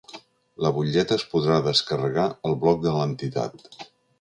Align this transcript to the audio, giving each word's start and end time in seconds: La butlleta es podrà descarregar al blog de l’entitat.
La 0.65 0.71
butlleta 0.77 1.17
es 1.21 1.27
podrà 1.35 1.59
descarregar 1.67 2.27
al 2.49 2.59
blog 2.65 2.83
de 2.87 2.99
l’entitat. 2.99 3.67